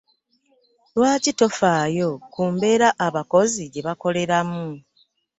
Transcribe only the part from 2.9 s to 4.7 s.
abakozi gye bakoleramu?